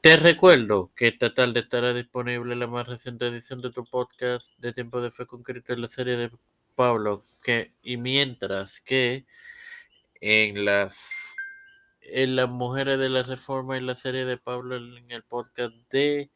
[0.00, 4.72] Te recuerdo que esta tarde estará disponible la más reciente edición de tu podcast de
[4.72, 6.30] Tiempo de Fe con Cristo en la serie de
[6.76, 9.26] Pablo, que, y mientras que
[10.20, 11.34] en las
[12.00, 16.30] en las mujeres de la reforma y la serie de Pablo en el podcast de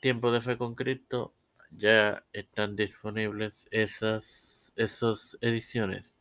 [0.00, 1.34] Tiempo de Fe con Cristo
[1.70, 6.16] ya están disponibles esas, esas ediciones.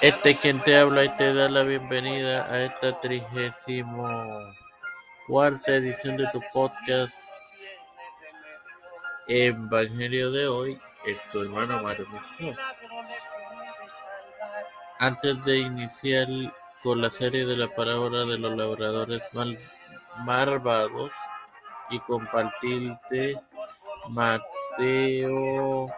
[0.00, 4.06] Este quien te habla y te da la bienvenida a esta trigésimo
[5.26, 7.16] cuarta edición de tu podcast.
[9.26, 12.06] Evangelio de hoy es tu hermano Mario
[15.00, 16.28] Antes de iniciar
[16.80, 19.58] con la serie de la parábola de los labradores mal,
[20.18, 21.12] malvados
[21.90, 23.34] y compartirte
[24.10, 25.88] Mateo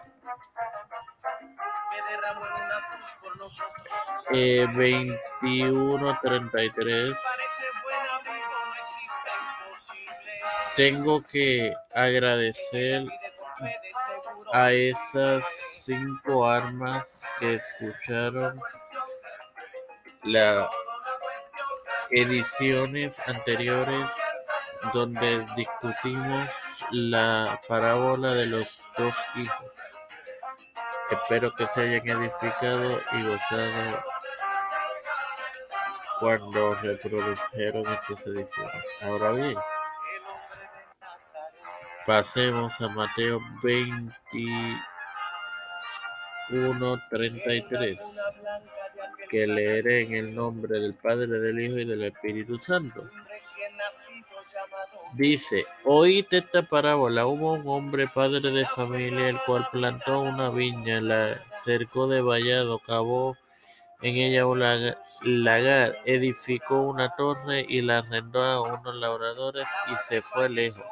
[4.32, 7.16] eh, 21:33
[10.76, 13.06] tengo que agradecer
[14.52, 15.44] a esas
[15.84, 18.60] cinco armas que escucharon
[20.24, 20.68] las
[22.10, 24.10] ediciones anteriores
[24.92, 26.48] donde discutimos
[26.90, 29.66] la parábola de los dos hijos.
[31.10, 34.02] Espero que se hayan edificado y gozado
[36.20, 38.84] cuando reprodujeron estas ediciones.
[39.02, 39.58] Ahora bien,
[42.06, 44.80] pasemos a Mateo 21,
[46.50, 48.00] 33,
[49.28, 53.08] que leeré en el nombre del Padre, del Hijo y del Espíritu Santo.
[55.12, 61.00] Dice, oíste esta parábola, hubo un hombre padre de familia, el cual plantó una viña,
[61.00, 63.36] la cercó de vallado, cavó
[64.02, 70.22] en ella un lagar, edificó una torre y la arrendó a unos labradores y se
[70.22, 70.86] fue lejos.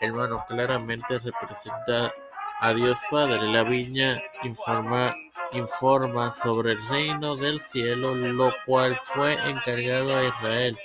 [0.00, 2.12] Hermano, claramente representa
[2.60, 3.42] a Dios Padre.
[3.52, 5.14] La viña informa,
[5.52, 10.78] informa sobre el reino del cielo, lo cual fue encargado a Israel.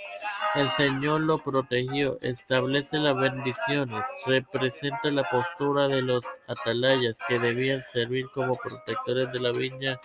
[0.56, 7.84] El Señor lo protegió, establece las bendiciones, representa la postura de los atalayas que debían
[7.84, 10.00] servir como protectores de la viña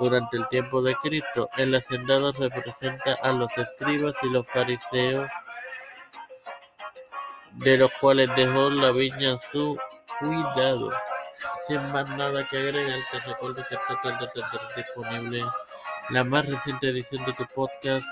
[0.00, 1.50] durante el tiempo de Cristo.
[1.58, 5.28] El hacendado representa a los escribas y los fariseos,
[7.52, 9.78] de los cuales dejó la viña su
[10.20, 10.90] cuidado.
[11.66, 15.44] Sin más nada que agregar, te recuerdo que esta tarde tendrás disponible
[16.10, 18.06] la más reciente edición de tu podcast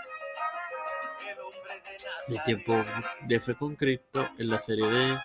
[2.28, 2.84] de tiempo
[3.22, 5.18] de fe con Cristo en la serie de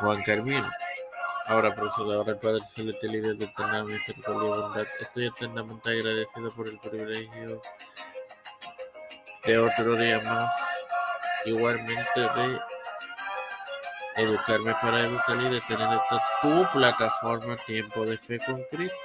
[0.00, 0.70] Juan Carmino.
[1.46, 4.86] Ahora procedo ahora el Padre Celestial y de eterna misericordia y bondad.
[5.00, 7.60] Estoy eternamente agradecido por el privilegio
[9.44, 10.52] de otro día más,
[11.44, 12.60] igualmente de
[14.16, 18.96] educarme para educar y de tener esta tu plataforma Tiempo de Fe con Cristo.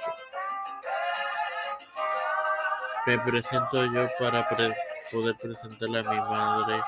[3.06, 6.80] Me presento yo para poder presentarle a mi madre,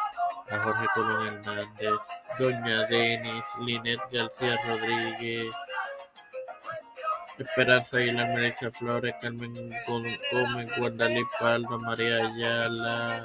[0.50, 1.94] a Jorge Colón Hernández,
[2.38, 5.54] Doña Denis, Linet García Rodríguez,
[7.38, 9.54] Esperanza Aguilar, Melissa Flores, Carmen
[9.86, 13.24] Gómez, Guadalí Palma, María Ayala,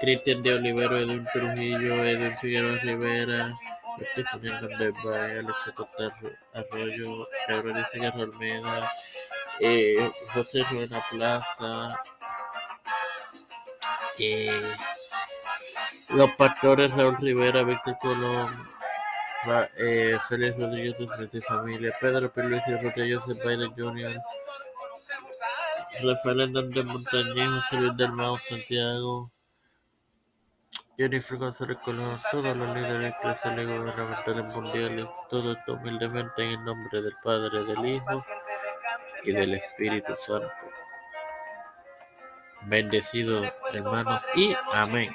[0.00, 3.50] Cristian de Olivero, Edwin Trujillo, Edwin Figueroa Rivera,
[3.98, 6.10] Estefanía Hernández Valle, Alexa Costa
[6.52, 8.90] Arroyo, Pedro Elisa Almeida,
[9.60, 12.00] eh, José Rueda Plaza,
[14.18, 14.76] eh,
[16.10, 18.66] los pastores Raúl Rivera, Víctor Colón,
[19.78, 24.20] eh, Félix Rodríguez de Frente Familia, Pedro Pérez y Rodríguez de Biden Jr.,
[26.02, 29.30] Rafael Hernández Montañez, José Luis del Mao, Santiago,
[30.96, 37.14] Jennifer González Colón, todos los líderes gubernamentales mundiales, todo esto humildemente en el nombre del
[37.22, 38.24] Padre, del Hijo
[39.24, 40.50] y del Espíritu Santo.
[42.62, 45.14] Bendecido, hermanos, y amén.